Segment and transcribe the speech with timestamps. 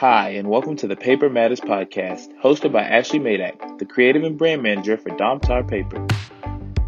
[0.00, 4.38] Hi, and welcome to the Paper Matters podcast, hosted by Ashley Madak, the creative and
[4.38, 6.06] brand manager for Domtar Paper.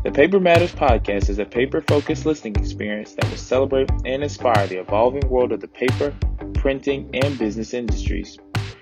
[0.03, 4.67] The Paper Matters podcast is a paper focused listening experience that will celebrate and inspire
[4.67, 6.17] the evolving world of the paper,
[6.54, 8.38] printing, and business industries.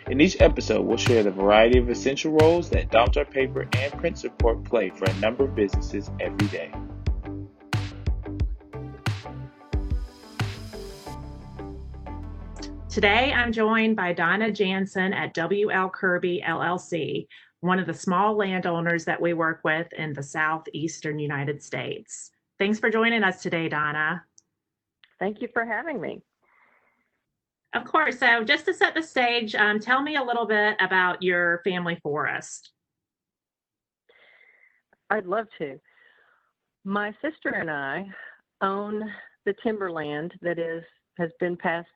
[0.06, 4.16] In each episode, we'll share the variety of essential roles that Domtar Paper and Print
[4.16, 6.70] Support play for a number of businesses every day.
[12.90, 17.28] Today, I'm joined by Donna Jansen at WL Kirby LLC,
[17.60, 22.32] one of the small landowners that we work with in the southeastern United States.
[22.58, 24.24] Thanks for joining us today, Donna.
[25.20, 26.20] Thank you for having me.
[27.74, 28.18] Of course.
[28.18, 31.96] So, just to set the stage, um, tell me a little bit about your family
[32.02, 32.72] forest.
[35.10, 35.78] I'd love to.
[36.84, 38.06] My sister and I
[38.60, 39.04] own
[39.46, 40.82] the timberland that is
[41.18, 41.88] has been passed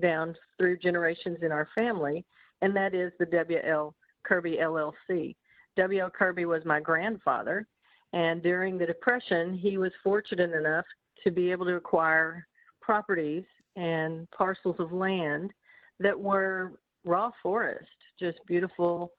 [0.00, 2.24] down through generations in our family,
[2.62, 3.94] and that is the W.L.
[4.24, 5.34] Kirby LLC.
[5.76, 6.10] W.L.
[6.10, 7.66] Kirby was my grandfather,
[8.12, 10.84] and during the Depression, he was fortunate enough
[11.24, 12.46] to be able to acquire
[12.80, 13.44] properties
[13.76, 15.50] and parcels of land
[15.98, 16.72] that were
[17.04, 19.12] raw forest, just beautiful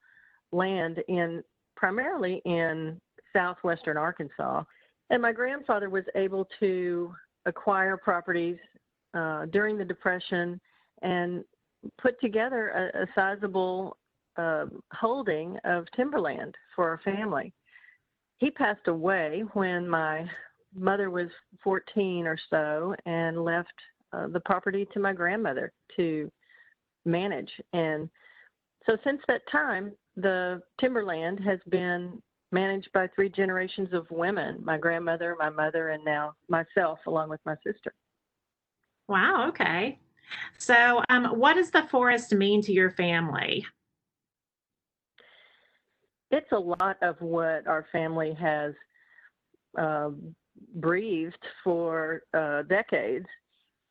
[0.52, 1.44] land in
[1.76, 3.00] primarily in
[3.34, 4.64] southwestern Arkansas.
[5.10, 7.14] And my grandfather was able to
[7.46, 8.58] acquire properties
[9.14, 10.60] uh, during the Depression
[11.02, 11.44] and
[12.02, 13.98] put together a, a sizable
[14.38, 17.54] uh, holding of timberland for our family.
[18.38, 20.26] He passed away when my
[20.76, 21.28] mother was
[21.64, 23.74] 14 or so and left
[24.12, 26.32] uh, the property to my grandmother to
[27.06, 27.52] manage.
[27.74, 28.10] And
[28.86, 34.78] so since that time, the timberland has been managed by three generations of women my
[34.78, 37.94] grandmother, my mother, and now myself, along with my sister.
[39.08, 39.48] Wow.
[39.50, 40.00] Okay.
[40.58, 43.66] So, um, what does the forest mean to your family?
[46.32, 48.74] It's a lot of what our family has
[49.78, 50.10] uh,
[50.76, 53.28] breathed for uh, decades,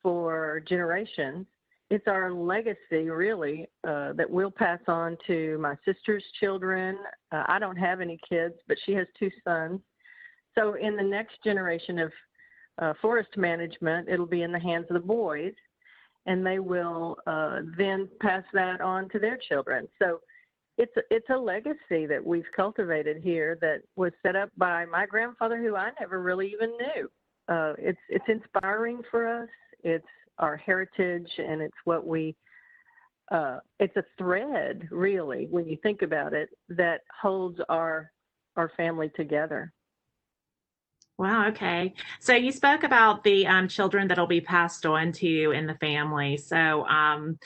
[0.01, 1.45] for generations.
[1.89, 6.97] It's our legacy, really, uh, that we'll pass on to my sister's children.
[7.31, 9.79] Uh, I don't have any kids, but she has two sons.
[10.57, 12.11] So, in the next generation of
[12.79, 15.53] uh, forest management, it'll be in the hands of the boys,
[16.25, 19.87] and they will uh, then pass that on to their children.
[19.99, 20.19] So
[20.77, 25.05] it's a, it's a legacy that we've cultivated here that was set up by my
[25.05, 27.09] grandfather, who I never really even knew.
[27.47, 29.49] Uh, it's it's inspiring for us.
[29.83, 30.05] It's
[30.39, 32.35] our heritage, and it's what we.
[33.31, 38.11] Uh, it's a thread, really, when you think about it, that holds our
[38.55, 39.71] our family together.
[41.17, 41.47] Wow.
[41.49, 41.93] Okay.
[42.19, 45.75] So you spoke about the um, children that'll be passed on to you in the
[45.75, 46.37] family.
[46.37, 47.37] So, um,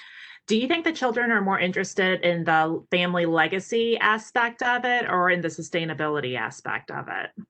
[0.47, 5.05] do you think the children are more interested in the family legacy aspect of it
[5.09, 7.43] or in the sustainability aspect of it?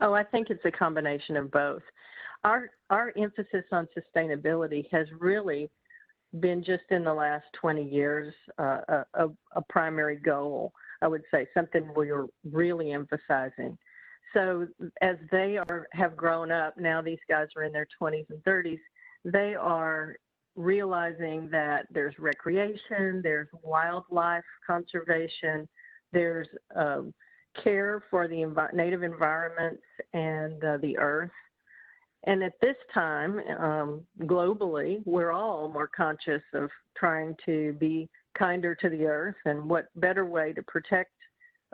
[0.00, 1.82] Oh, I think it's a combination of both.
[2.44, 5.70] Our our emphasis on sustainability has really
[6.40, 10.72] been just in the last 20 years uh, a, a primary goal.
[11.02, 13.78] I would say something we're really emphasizing
[14.34, 14.66] so
[15.00, 18.78] as they are have grown up now these guys are in their 20s and 30s
[19.24, 20.16] they are
[20.56, 25.66] realizing that there's recreation there's wildlife conservation
[26.12, 27.12] there's um,
[27.62, 31.30] care for the env- native environments and uh, the earth.
[32.26, 38.74] And at this time um, globally we're all more conscious of trying to be kinder
[38.74, 41.12] to the earth and what better way to protect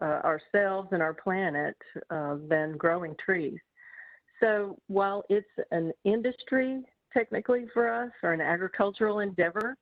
[0.00, 1.76] uh, ourselves and our planet
[2.10, 3.58] uh, than growing trees.
[4.40, 9.76] So while it's an industry technically for us or an agricultural endeavor,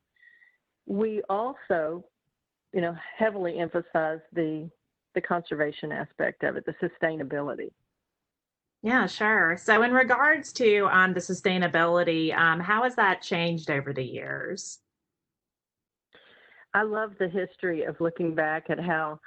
[0.86, 2.04] we also,
[2.72, 4.70] you know, heavily emphasize the
[5.14, 7.70] the conservation aspect of it, the sustainability.
[8.82, 9.56] Yeah, sure.
[9.56, 14.78] So, in regards to um, the sustainability, um, how has that changed over the years?
[16.74, 19.18] I love the history of looking back at how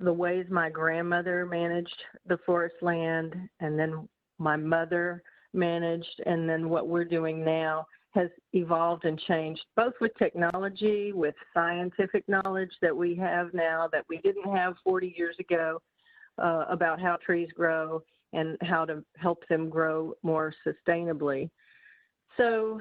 [0.00, 5.22] the ways my grandmother managed the forest land and then my mother
[5.52, 11.34] managed and then what we're doing now has evolved and changed both with technology with
[11.52, 15.80] scientific knowledge that we have now that we didn't have 40 years ago
[16.42, 21.48] uh, about how trees grow and how to help them grow more sustainably.
[22.36, 22.80] So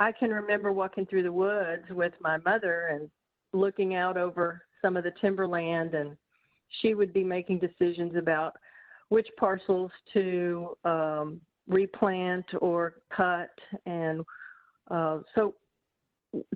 [0.00, 3.08] i can remember walking through the woods with my mother and
[3.52, 6.16] looking out over some of the timberland and
[6.80, 8.56] she would be making decisions about
[9.08, 13.50] which parcels to um, replant or cut.
[13.86, 14.24] And
[14.90, 15.54] uh, so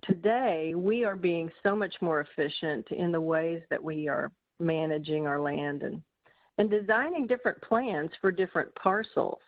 [0.04, 5.26] today we are being so much more efficient in the ways that we are managing
[5.26, 6.02] our land and
[6.58, 9.38] and designing different plans for different parcels.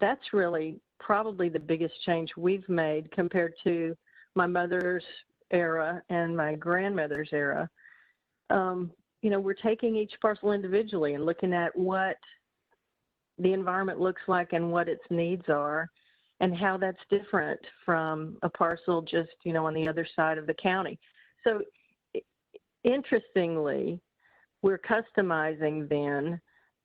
[0.00, 3.94] That's really probably the biggest change we've made compared to
[4.34, 5.04] my mother's
[5.50, 7.68] era and my grandmother's era.
[8.48, 8.90] Um,
[9.22, 12.16] you know, we're taking each parcel individually and looking at what
[13.38, 15.88] the environment looks like and what its needs are
[16.40, 20.46] and how that's different from a parcel just, you know, on the other side of
[20.46, 20.98] the county.
[21.44, 21.62] So
[22.84, 24.00] interestingly,
[24.62, 26.40] we're customizing then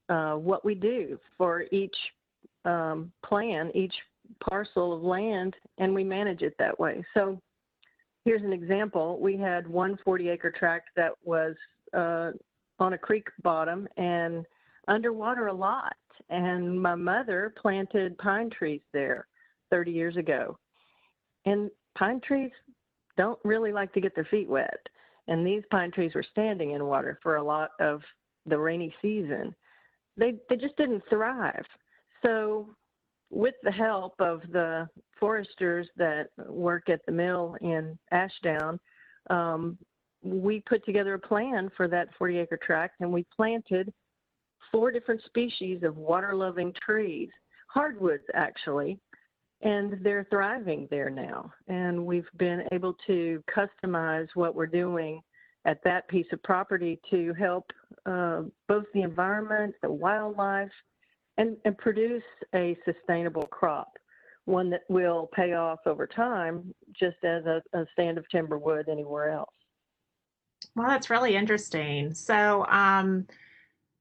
[0.09, 1.95] uh, what we do for each
[2.65, 3.93] um, plan, each
[4.47, 7.03] parcel of land, and we manage it that way.
[7.13, 7.39] So
[8.25, 9.19] here's an example.
[9.19, 11.55] We had one 40 acre tract that was
[11.93, 12.31] uh,
[12.79, 14.45] on a creek bottom and
[14.87, 15.95] underwater a lot.
[16.29, 19.27] And my mother planted pine trees there
[19.71, 20.57] 30 years ago.
[21.45, 22.51] And pine trees
[23.17, 24.87] don't really like to get their feet wet.
[25.27, 28.01] And these pine trees were standing in water for a lot of
[28.45, 29.55] the rainy season.
[30.17, 31.65] They, they just didn't thrive.
[32.23, 32.75] So
[33.29, 34.87] with the help of the
[35.19, 38.79] foresters that work at the mill in Ashdown,
[39.29, 39.77] um,
[40.23, 43.93] we put together a plan for that 40 acre tract and we planted
[44.71, 47.29] four different species of water loving trees,
[47.67, 48.97] hardwoods actually,
[49.61, 51.51] and they're thriving there now.
[51.67, 55.21] And we've been able to customize what we're doing
[55.65, 57.65] at that piece of property to help
[58.05, 60.71] uh, both the environment, the wildlife,
[61.37, 62.23] and, and produce
[62.53, 63.93] a sustainable crop,
[64.45, 68.89] one that will pay off over time, just as a, a stand of timber would
[68.89, 69.53] anywhere else.
[70.75, 72.13] Well, that's really interesting.
[72.13, 73.27] So, um,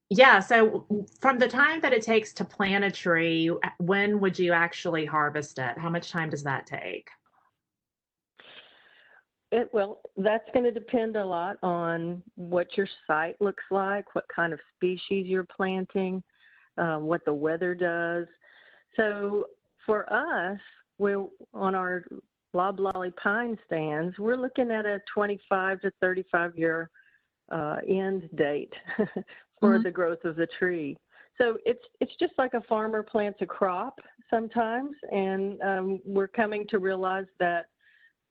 [0.08, 0.86] yeah, so
[1.20, 5.58] from the time that it takes to plant a tree, when would you actually harvest
[5.58, 5.78] it?
[5.78, 7.08] How much time does that take?
[9.50, 14.24] It, well, that's going to depend a lot on what your site looks like, what
[14.34, 16.22] kind of species you're planting,
[16.78, 18.26] uh, what the weather does.
[18.96, 19.46] So
[19.84, 20.58] for us,
[20.98, 21.14] we
[21.52, 22.04] on our
[22.52, 26.90] loblolly pine stands, we're looking at a 25 to 35 year
[27.50, 28.72] uh, end date
[29.60, 29.82] for mm-hmm.
[29.82, 30.96] the growth of the tree.
[31.38, 33.98] So it's it's just like a farmer plants a crop
[34.30, 37.66] sometimes, and um, we're coming to realize that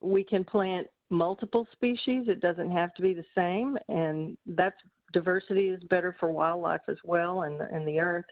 [0.00, 2.24] we can plant multiple species.
[2.28, 4.76] It doesn't have to be the same, and that's
[5.12, 8.24] diversity is better for wildlife as well and and the earth.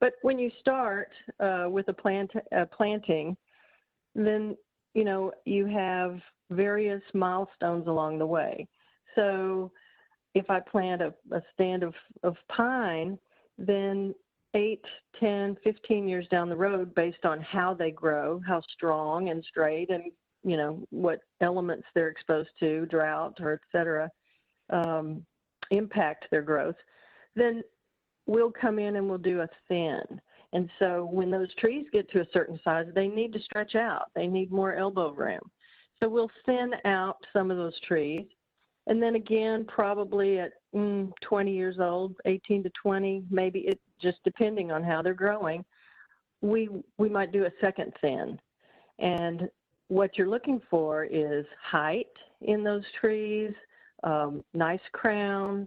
[0.00, 1.08] But when you start
[1.40, 3.36] uh, with a plant uh, planting,
[4.14, 4.56] then
[4.96, 6.18] you know you have
[6.50, 8.66] various milestones along the way.
[9.14, 9.70] So
[10.34, 13.18] if I plant a, a stand of, of pine,
[13.58, 14.14] then
[14.54, 14.80] 8,
[15.20, 19.90] 10, 15 years down the road, based on how they grow, how strong and straight,
[19.90, 20.04] and
[20.42, 24.10] you know what elements they're exposed to, drought or et cetera,
[24.70, 25.24] um,
[25.70, 26.76] impact their growth,
[27.34, 27.62] then
[28.26, 30.02] we'll come in and we'll do a thin.
[30.52, 34.10] And so when those trees get to a certain size, they need to stretch out.
[34.14, 35.40] They need more elbow room.
[36.00, 38.26] So we'll thin out some of those trees
[38.86, 44.18] and then again, probably at mm, 20 years old, 18 to 20, maybe it just
[44.24, 45.64] depending on how they're growing,
[46.40, 46.68] we
[46.98, 48.38] we might do a second thin.
[48.98, 49.48] And
[49.88, 52.06] what you're looking for is height
[52.42, 53.52] in those trees,
[54.04, 55.66] um, nice crowns,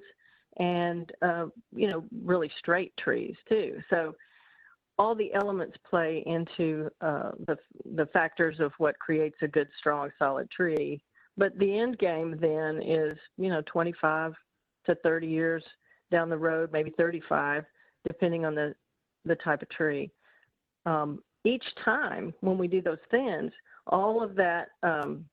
[0.58, 3.82] and uh, you know really straight trees too.
[3.90, 4.16] So
[5.00, 7.58] all the elements play into uh, the
[7.96, 11.02] the factors of what creates a good, strong, solid tree
[11.40, 14.34] but the end game then is, you know, 25
[14.86, 15.64] to 30 years
[16.12, 17.64] down the road, maybe 35,
[18.06, 18.76] depending on the,
[19.24, 20.12] the type of tree.
[20.86, 23.54] Um, each time when we do those thins,
[23.88, 25.24] all of that um,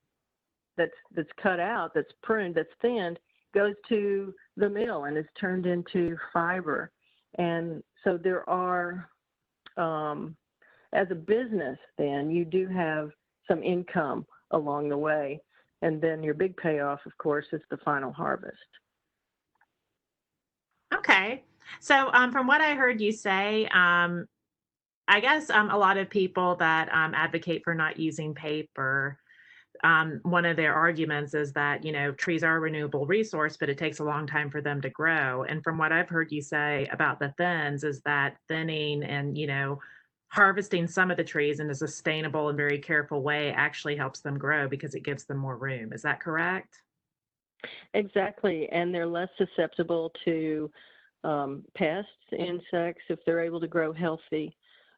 [0.76, 3.18] that's that's cut out, that's pruned, that's thinned,
[3.52, 6.92] goes to the mill and is turned into fiber.
[7.38, 9.08] And so there are,
[9.76, 10.36] um,
[10.92, 13.10] as a business, then you do have
[13.48, 15.40] some income along the way.
[15.82, 18.56] And then your big payoff, of course, is the final harvest.
[20.94, 21.44] Okay.
[21.80, 24.26] So, um, from what I heard you say, um,
[25.08, 29.18] I guess um, a lot of people that um, advocate for not using paper,
[29.84, 33.68] um, one of their arguments is that, you know, trees are a renewable resource, but
[33.68, 35.44] it takes a long time for them to grow.
[35.44, 39.46] And from what I've heard you say about the thins, is that thinning and, you
[39.46, 39.80] know,
[40.28, 44.38] harvesting some of the trees in a sustainable and very careful way actually helps them
[44.38, 45.92] grow because it gives them more room.
[45.92, 46.82] Is that correct?
[47.94, 48.68] Exactly.
[48.70, 50.70] And they're less susceptible to
[51.24, 54.56] um, pests, insects, if they're able to grow healthy.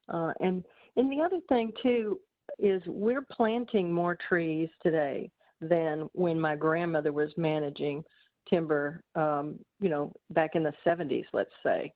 [0.08, 0.64] Uh, and,
[0.96, 2.18] and the other thing, too,
[2.58, 8.04] is we're planting more trees today than when my grandmother was managing
[8.48, 11.92] timber, um, you know, back in the 70s, let's say.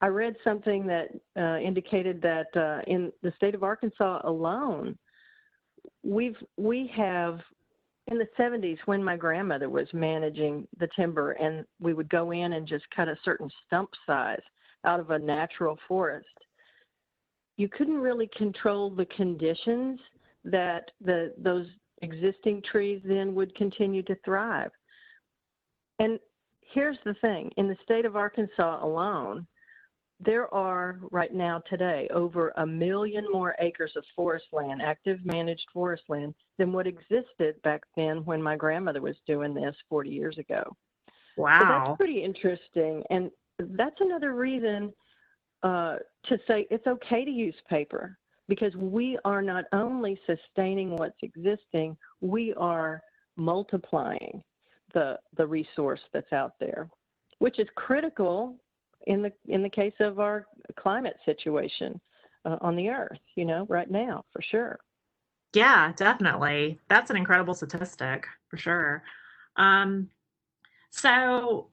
[0.00, 4.98] I read something that uh, indicated that uh, in the state of Arkansas alone,
[6.02, 7.40] we've we have
[8.08, 12.54] in the 70s when my grandmother was managing the timber and we would go in
[12.54, 14.42] and just cut a certain stump size
[14.84, 16.26] out of a natural forest
[17.56, 20.00] you couldn't really control the conditions
[20.44, 21.66] that the those
[22.02, 24.70] existing trees then would continue to thrive
[25.98, 26.18] and
[26.72, 29.46] here's the thing in the state of Arkansas alone,
[30.24, 35.66] there are right now today over a million more acres of forest land, active managed
[35.72, 40.38] forest land, than what existed back then when my grandmother was doing this 40 years
[40.38, 40.76] ago.
[41.36, 41.58] Wow.
[41.60, 43.02] So that's pretty interesting.
[43.10, 44.92] And that's another reason
[45.62, 51.96] to say it's okay to use paper because we are not only sustaining what's existing,
[52.20, 53.02] we are
[53.36, 54.42] multiplying
[54.92, 56.88] the the resource that's out there,
[57.38, 58.56] which is critical
[59.06, 62.00] in the in the case of our climate situation
[62.44, 63.18] uh, on the earth.
[63.36, 64.78] You know, right now for sure.
[65.54, 66.78] Yeah, definitely.
[66.88, 69.02] That's an incredible statistic for sure.
[69.56, 70.08] Um,
[70.90, 71.68] so,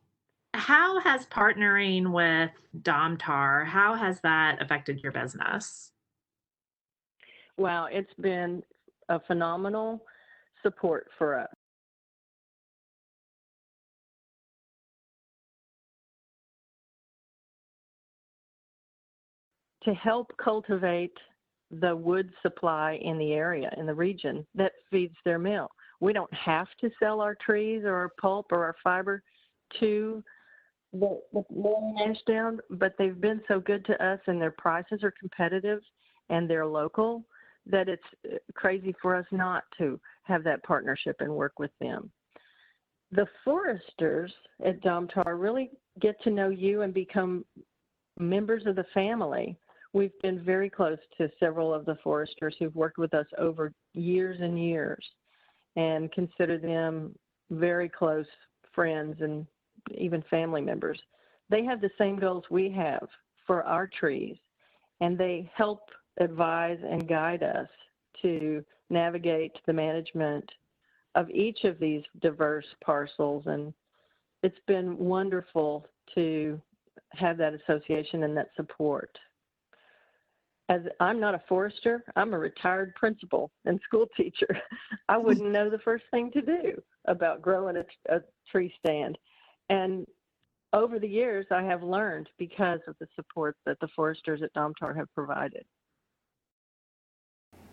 [0.53, 2.51] how has partnering with
[2.81, 5.91] Domtar how has that affected your business?
[7.57, 8.63] Well, it's been
[9.09, 10.03] a phenomenal
[10.63, 11.49] support for us.
[19.83, 21.13] to help cultivate
[21.71, 25.69] the wood supply in the area, in the region that feeds their mill.
[25.99, 29.23] We don't have to sell our trees or our pulp or our fiber
[29.79, 30.23] to
[30.93, 35.03] the, the mill in Ashdown, but they've been so good to us and their prices
[35.03, 35.81] are competitive
[36.29, 37.25] and they're local
[37.65, 42.09] that it's uh, crazy for us not to have that partnership and work with them.
[43.11, 44.31] The foresters
[44.65, 47.43] at Domtar really get to know you and become
[48.17, 49.57] members of the family
[49.91, 54.37] We've been very close to several of the foresters who've worked with us over years
[54.39, 55.03] and years
[55.75, 57.15] and consider them
[57.49, 58.27] very close
[58.75, 59.47] friends and
[59.95, 60.99] even family members.
[61.49, 63.07] They have the same goals we have
[63.45, 64.37] for our trees,
[65.01, 65.81] and they help
[66.19, 67.67] advise and guide us
[68.21, 70.49] to navigate the management
[71.15, 73.43] of each of these diverse parcels.
[73.47, 73.73] And
[74.43, 76.61] it's been wonderful to
[77.13, 79.17] have that association and that support
[80.69, 84.47] as I'm not a forester, I'm a retired principal and school teacher.
[85.09, 89.17] I wouldn't know the first thing to do about growing a, a, tree stand.
[89.69, 90.05] And
[90.73, 94.95] over the years, I have learned because of the support that the foresters at Domtar
[94.95, 95.65] have provided.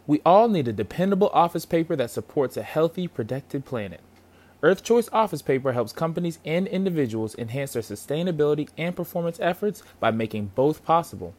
[0.07, 4.01] We all need a dependable office paper that supports a healthy, protected planet.
[4.63, 10.11] Earth Choice Office Paper helps companies and individuals enhance their sustainability and performance efforts by
[10.11, 11.35] making both possible.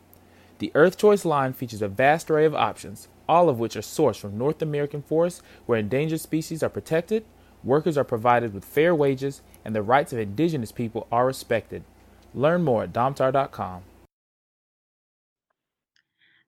[0.60, 4.20] The Earth Choice line features a vast array of options, all of which are sourced
[4.20, 7.26] from North American forests where endangered species are protected,
[7.68, 11.84] workers are provided with fair wages, and the rights of indigenous people are respected.
[12.34, 13.84] Learn more at domtar.com.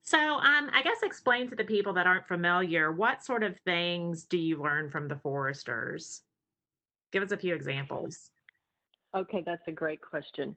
[0.02, 4.24] So, um, I guess explain to the people that aren't familiar what sort of things
[4.24, 6.22] do you learn from the foresters?
[7.12, 8.30] Give us a few examples.
[9.14, 10.56] Okay, that's a great question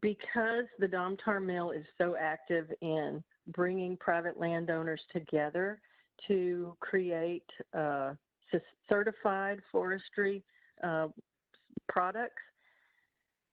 [0.00, 5.80] because the Domtar Mill is so active in bringing private landowners together
[6.28, 8.12] to create uh,
[8.88, 10.42] certified forestry
[10.82, 11.08] uh,
[11.88, 12.42] products,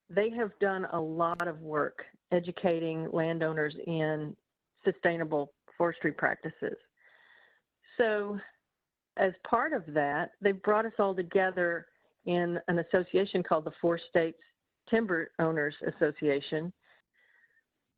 [0.09, 4.35] they have done a lot of work educating landowners in
[4.83, 6.77] sustainable forestry practices.
[7.97, 8.39] So,
[9.17, 11.85] as part of that, they've brought us all together
[12.25, 14.39] in an association called the Four States
[14.89, 16.73] Timber Owners Association,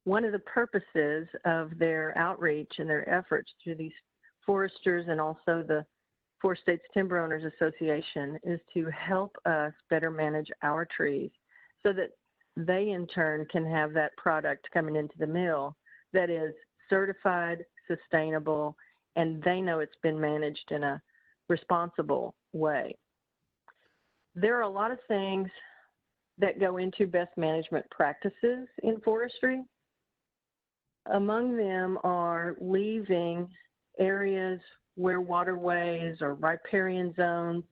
[0.04, 3.94] one of the purposes of their outreach and their efforts through these
[4.46, 5.86] foresters and also the
[6.42, 11.32] Four States Timber Owners Association is to help us better manage our trees
[11.84, 12.12] so that
[12.58, 15.75] they in turn can have that product coming into the mill
[16.13, 16.54] that is
[16.89, 18.75] certified, sustainable,
[19.15, 21.01] and they know it's been managed in a
[21.48, 22.96] responsible way.
[24.36, 25.50] There are a lot of things
[26.38, 29.63] that go into best management practices in forestry.
[31.13, 33.48] Among them are leaving
[34.00, 34.60] areas
[34.96, 37.64] where waterways or riparian zones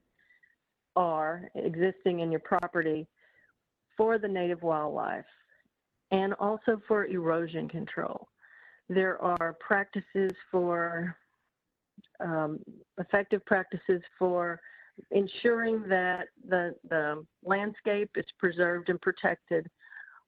[0.96, 3.08] are existing in your property
[3.98, 5.26] for the native wildlife
[6.12, 8.28] and also for erosion control.
[8.90, 11.16] There are practices for
[12.20, 12.60] um,
[13.00, 14.60] effective practices for
[15.12, 19.68] ensuring that the, the landscape is preserved and protected.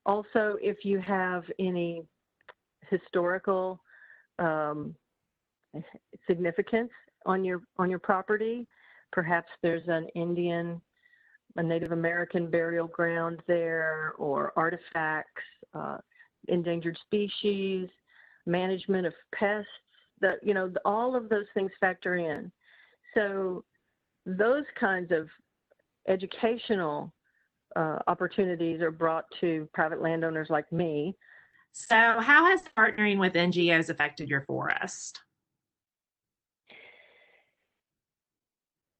[0.06, 2.04] Also, if you have any
[2.90, 3.80] historical
[4.40, 4.96] um,
[6.28, 6.92] significance
[7.26, 8.68] on your on your property,
[9.12, 10.82] perhaps there's an Indian,
[11.56, 15.98] a Native American burial ground there, or artifacts, uh,
[16.48, 17.90] endangered species,
[18.46, 19.70] management of pests.
[20.22, 22.52] That you know, all of those things factor in.
[23.14, 23.64] So
[24.26, 25.28] those kinds of
[26.08, 27.14] educational
[27.76, 31.16] uh, opportunities are brought to private landowners like me.
[31.72, 35.20] So, how has partnering with NGOs affected your forest?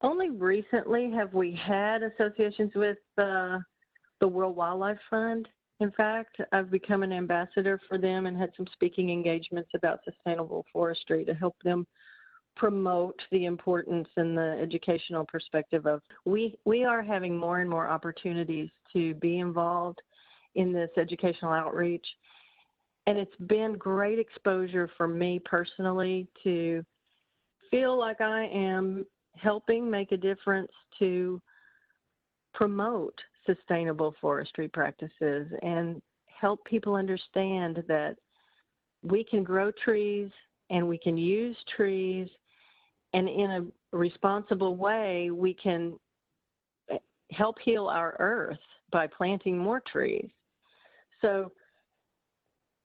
[0.06, 3.58] Only recently have we had associations with uh,
[4.20, 5.48] the World Wildlife Fund.
[5.80, 10.64] In fact, I've become an ambassador for them and had some speaking engagements about sustainable
[10.72, 11.88] forestry to help them
[12.56, 17.90] promote the importance and the educational perspective of we we are having more and more
[17.90, 20.00] opportunities to be involved
[20.54, 22.06] in this educational outreach
[23.08, 26.82] and it's been great exposure for me personally to
[27.70, 29.06] feel like I am
[29.36, 31.42] helping make a difference to
[32.54, 38.16] promote sustainable forestry practices and help people understand that
[39.04, 40.30] we can grow trees
[40.70, 42.28] and we can use trees
[43.16, 45.98] and in a responsible way, we can
[47.32, 48.60] help heal our earth
[48.92, 50.30] by planting more trees.
[51.22, 51.54] So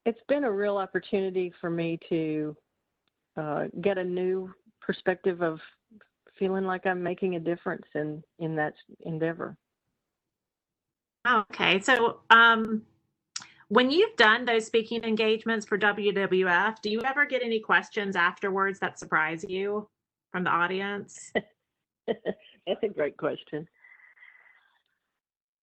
[0.07, 2.57] it's been a real opportunity for me to
[3.37, 5.59] uh, get a new perspective of
[6.41, 9.57] feeling like I'm making a difference in in that endeavor.
[11.29, 12.83] Okay, so um,
[13.69, 18.81] when you've done those speaking engagements for WWF, do you ever get any questions afterwards
[18.81, 19.87] that surprise you?
[20.31, 21.33] from the audience?
[22.07, 23.67] That's a great question.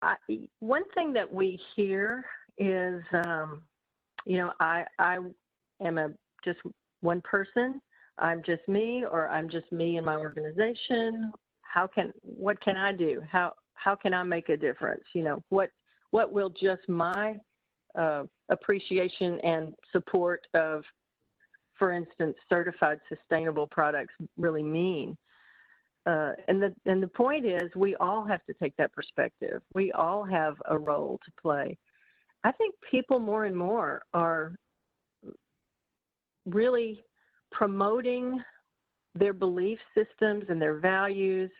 [0.01, 0.15] I,
[0.59, 2.25] one thing that we hear
[2.57, 3.63] is, um,
[4.25, 5.17] you know, I I
[5.81, 6.09] am a
[6.45, 6.59] just
[7.01, 7.81] one person.
[8.19, 11.31] I'm just me, or I'm just me and my organization.
[11.61, 13.21] How can what can I do?
[13.29, 15.03] How how can I make a difference?
[15.13, 15.69] You know, what
[16.11, 17.35] what will just my
[17.97, 20.83] uh, appreciation and support of
[21.77, 25.17] for instance, certified sustainable products really mean.
[26.05, 29.61] Uh, and the and the point is, we all have to take that perspective.
[29.75, 31.77] We all have a role to play.
[32.43, 34.55] I think people more and more are
[36.45, 37.03] really
[37.51, 38.41] promoting
[39.15, 41.51] their belief systems and their values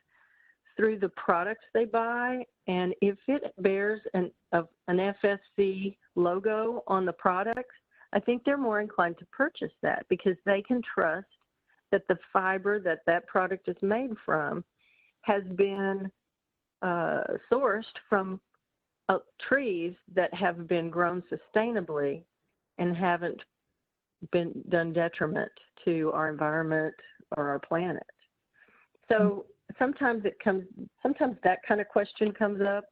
[0.76, 2.44] through the products they buy.
[2.68, 7.76] And if it bears an, an FSC logo on the products,
[8.14, 11.28] I think they're more inclined to purchase that because they can trust
[11.92, 14.64] that the fiber that that product is made from
[15.22, 16.12] has been
[16.82, 18.40] uh, sourced from
[19.10, 22.24] uh, trees that have been grown sustainably
[22.78, 23.42] and haven't
[24.32, 25.52] been done detriment
[25.86, 26.94] to our environment
[27.36, 28.04] or our planet.
[29.10, 29.74] So hmm.
[29.80, 30.64] sometimes it comes,
[31.02, 32.86] sometimes that kind of question comes up.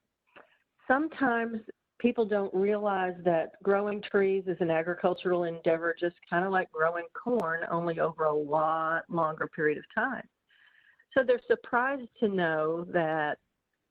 [0.88, 1.60] Sometimes
[2.00, 7.06] people don't realize that growing trees is an agricultural endeavor, just kind of like growing
[7.14, 10.24] corn, only over a lot longer period of time.
[11.14, 13.38] So they're surprised to know that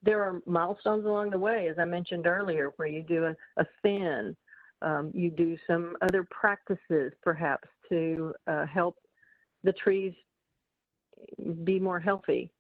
[0.03, 3.65] there are milestones along the way, as I mentioned earlier, where you do a, a
[3.83, 4.37] thin,
[4.85, 8.97] um, you do some other practices perhaps to uh, help
[9.63, 10.13] the trees
[11.65, 12.51] be more healthy.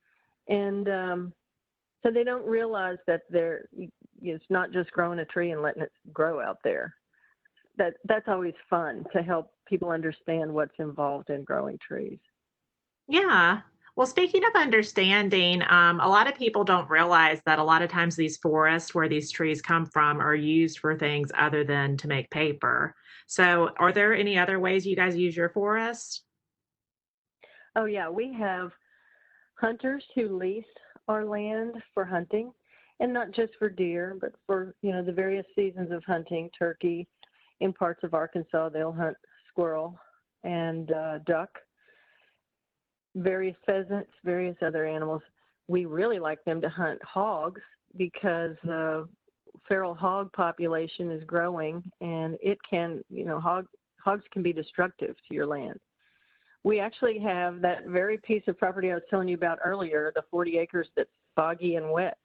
[0.48, 1.32] And um,
[2.02, 3.68] so they don't realize that they're
[4.22, 6.94] it's not just growing a tree and letting it grow out there.
[7.76, 12.18] That that's always fun to help people understand what's involved in growing trees.
[13.08, 13.60] Yeah.
[13.96, 17.90] Well, speaking of understanding, um, a lot of people don't realize that a lot of
[17.90, 22.09] times these forests where these trees come from are used for things other than to
[22.09, 22.94] make paper.
[23.28, 26.22] So, are there any other ways you guys use your forest?
[27.76, 28.09] Oh, yeah.
[28.09, 28.72] We have
[29.61, 30.64] hunters who lease
[31.07, 32.52] our land for hunting
[33.00, 36.50] and not just for deer, but for you know the various seasons of hunting.
[36.59, 37.07] Turkey,
[37.61, 39.16] in parts of Arkansas, they'll hunt
[39.48, 39.98] squirrel
[40.42, 41.50] and uh, duck,
[43.14, 45.22] various pheasants, various other animals.
[45.68, 47.61] We really like them to hunt hogs
[47.96, 49.09] because the
[49.68, 53.66] feral hog population is growing, and it can you know hog
[54.03, 55.79] hogs can be destructive to your land.
[56.64, 60.22] We actually have that very piece of property I was telling you about earlier, the
[60.31, 62.16] 40 acres that's boggy and wet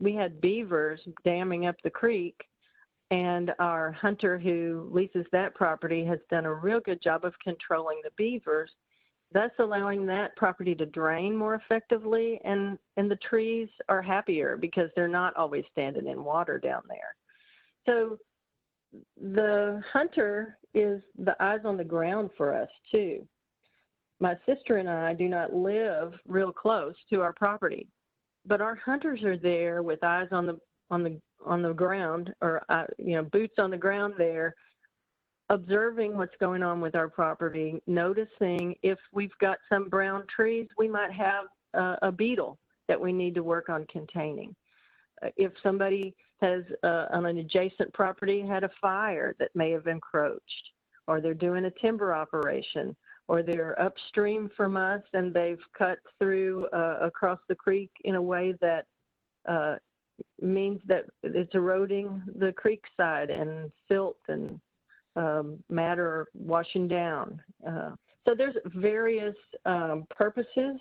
[0.00, 2.36] we had beavers damming up the creek
[3.10, 8.00] and our hunter who leases that property has done a real good job of controlling
[8.02, 8.70] the beavers
[9.36, 14.88] thus allowing that property to drain more effectively and and the trees are happier because
[14.96, 17.14] they're not always standing in water down there.
[17.84, 18.16] So
[19.20, 23.28] the hunter is the eyes on the ground for us too.
[24.20, 27.86] My sister and i do not live real close to our property
[28.46, 30.58] but our hunters are there with eyes on the
[30.90, 34.54] on the on the ground or uh, you know boots on the ground there
[35.48, 40.88] observing what's going on with our property, noticing if we've got some brown trees, we
[40.88, 41.44] might have
[42.02, 44.54] a beetle that we need to work on containing.
[45.22, 49.86] Uh, if somebody has uh, on an adjacent property had a fire that may have
[49.86, 50.70] encroached,
[51.06, 52.94] or they're doing a timber operation,
[53.28, 58.22] or they're upstream from us and they've cut through uh, across the creek in a
[58.22, 58.84] way that
[59.48, 59.76] uh,
[60.40, 64.60] means that it's eroding the creek side and silt and
[65.68, 67.40] matter washing down.
[67.66, 67.90] Uh,
[68.26, 70.80] so there's various um, purposes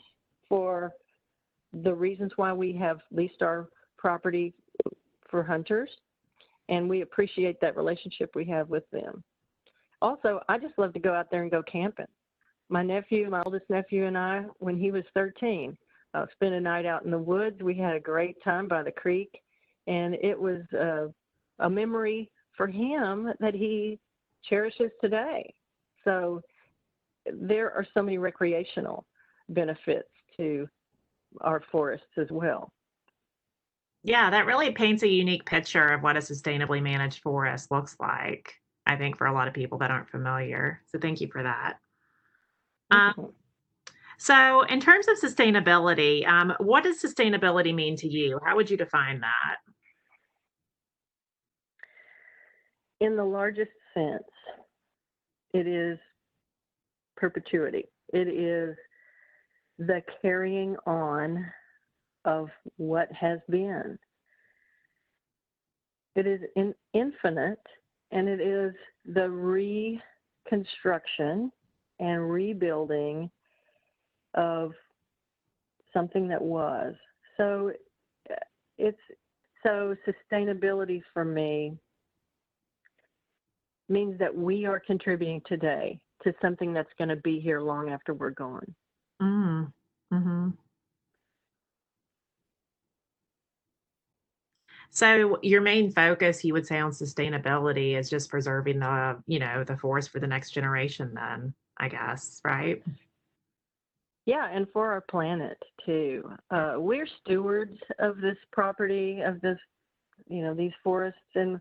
[0.49, 0.91] for
[1.83, 3.67] the reasons why we have leased our
[3.97, 4.53] property
[5.29, 5.89] for hunters,
[6.69, 9.23] and we appreciate that relationship we have with them.
[10.01, 12.05] Also, I just love to go out there and go camping.
[12.69, 15.77] My nephew, my oldest nephew, and I, when he was 13,
[16.13, 17.61] uh, spent a night out in the woods.
[17.61, 19.41] We had a great time by the creek,
[19.87, 21.07] and it was uh,
[21.59, 23.99] a memory for him that he
[24.49, 25.53] cherishes today.
[26.03, 26.41] So
[27.25, 29.05] there are so many recreational
[29.49, 30.67] benefits to
[31.41, 32.71] our forests as well.
[34.03, 38.53] Yeah, that really paints a unique picture of what a sustainably managed forest looks like,
[38.85, 40.81] I think, for a lot of people that aren't familiar.
[40.85, 41.77] So thank you for that.
[42.91, 43.33] Um,
[44.17, 48.39] so, in terms of sustainability, um, what does sustainability mean to you?
[48.45, 49.55] How would you define that?
[53.01, 55.97] In the largest it is
[57.15, 57.85] perpetuity.
[58.13, 58.75] It is
[59.77, 61.45] the carrying on
[62.25, 63.97] of what has been.
[66.15, 67.59] It is in, infinite
[68.11, 68.73] and it is
[69.05, 71.51] the reconstruction
[71.99, 73.29] and rebuilding
[74.33, 74.71] of
[75.93, 76.95] something that was.
[77.37, 77.71] So
[78.29, 78.35] uh,
[78.77, 78.97] it's
[79.63, 81.77] so sustainability for me
[83.89, 88.13] means that we are contributing today to something that's going to be here long after
[88.13, 88.75] we're gone.
[89.21, 89.71] Mm.
[90.11, 90.49] hmm
[94.95, 99.63] So your main focus, you would say, on sustainability is just preserving the, you know,
[99.65, 101.13] the forest for the next generation.
[101.13, 102.81] Then, I guess, right?
[104.25, 106.29] Yeah, and for our planet too.
[106.49, 109.57] Uh, we're stewards of this property, of this,
[110.27, 111.59] you know, these forests, and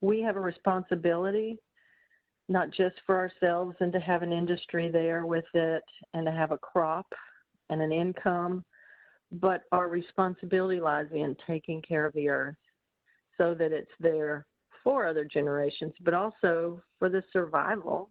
[0.00, 1.58] we have a responsibility
[2.48, 5.82] not just for ourselves and to have an industry there with it
[6.14, 7.06] and to have a crop
[7.68, 8.64] and an income,
[9.32, 12.56] but our responsibility lies in taking care of the earth
[13.36, 14.46] so that it's there
[14.82, 18.08] for other generations, but also for the survival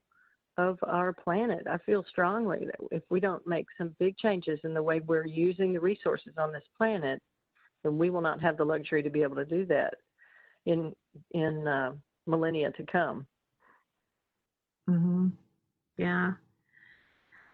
[0.59, 1.65] of our planet.
[1.69, 5.25] I feel strongly that if we don't make some big changes in the way we're
[5.25, 7.21] using the resources on this planet,
[7.83, 9.95] then we will not have the luxury to be able to do that
[10.67, 10.93] in
[11.31, 11.93] in uh,
[12.25, 13.25] millennia to come.
[14.89, 15.27] Mm-hmm.
[15.97, 16.33] Yeah.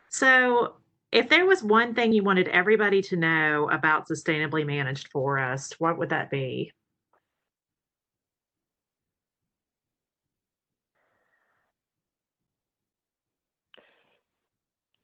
[0.09, 0.75] So,
[1.11, 5.97] if there was one thing you wanted everybody to know about sustainably managed forest, what
[5.97, 6.71] would that be?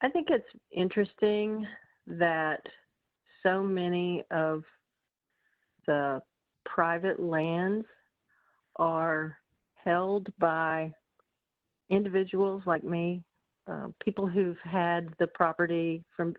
[0.02, 1.68] I think it's interesting
[2.08, 2.62] that
[3.44, 4.64] so many of
[5.86, 6.22] the
[6.66, 7.86] private lands
[8.80, 9.38] are
[9.84, 10.92] held by
[11.90, 13.24] individuals like me,
[13.68, 16.36] uh, people who've had the property from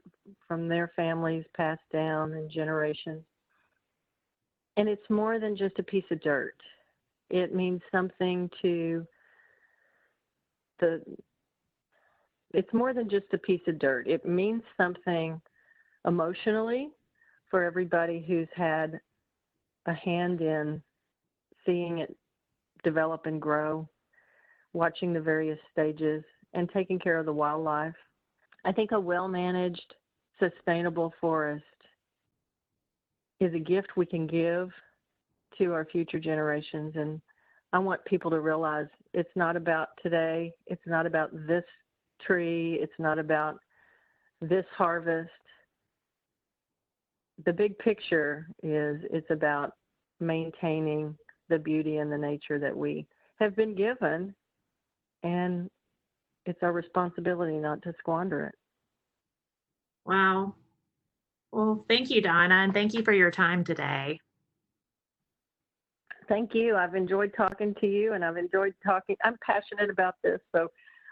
[0.49, 3.23] from their families passed down in generations.
[4.77, 6.57] And it's more than just a piece of dirt.
[7.29, 9.07] It means something to
[10.81, 11.03] the
[12.53, 14.09] it's more than just a piece of dirt.
[14.09, 15.41] It means something
[16.07, 16.91] emotionally
[17.49, 18.99] for everybody who's had
[19.87, 20.83] a hand in
[21.65, 22.17] seeing it
[22.83, 23.89] develop and grow,
[24.73, 27.95] watching the various stages, and taking care of the wildlife.
[28.65, 29.95] I think a well managed,
[30.39, 31.65] sustainable forest
[33.41, 34.71] is a gift we can give
[35.59, 36.95] to our future generations.
[36.97, 37.21] And
[37.73, 41.65] I want people to realize it's not about today, it's not about this
[42.27, 43.59] tree, it's not about
[44.41, 45.31] this harvest.
[47.45, 49.73] The big picture is it's about
[50.21, 51.17] maintaining
[51.51, 53.07] the beauty and the nature that we
[53.39, 54.35] have been given,
[55.23, 55.69] and
[56.47, 58.55] it's our responsibility not to squander it.
[60.07, 60.55] Wow.
[61.53, 64.19] Well, thank you, Donna, and thank you for your time today.
[66.29, 66.77] Thank you.
[66.77, 69.17] I've enjoyed talking to you and I've enjoyed talking.
[69.25, 70.69] I'm passionate about this, so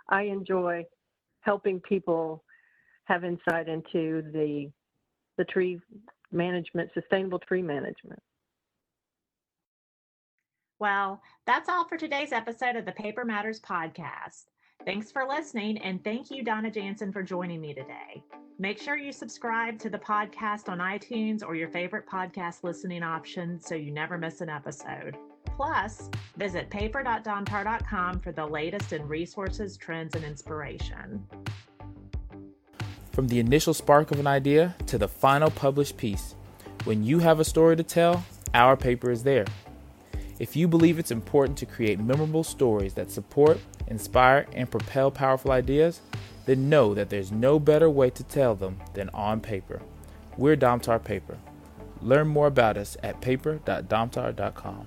[0.09, 0.85] I enjoy
[1.41, 2.45] helping people
[3.05, 4.71] have insight into the
[5.37, 5.81] the tree
[6.31, 8.21] management, sustainable tree management.
[10.81, 14.45] Well, that's all for today's episode of the Paper Matters podcast.
[14.85, 18.23] Thanks for listening, and thank you, Donna Jansen, for joining me today.
[18.61, 23.61] Make sure you subscribe to the podcast on iTunes or your favorite podcast listening option
[23.61, 25.17] so you never miss an episode.
[25.47, 31.27] Plus, visit paper.domtar.com for the latest in resources, trends, and inspiration.
[33.11, 36.37] From the initial spark of an idea to the final published piece,
[36.85, 39.45] when you have a story to tell, our paper is there.
[40.39, 45.51] If you believe it's important to create memorable stories that support, inspire, and propel powerful
[45.51, 46.01] ideas,
[46.47, 49.83] then know that there's no better way to tell them than on paper.
[50.37, 51.37] We're Domtar Paper.
[52.01, 54.87] Learn more about us at paper.domtar.com.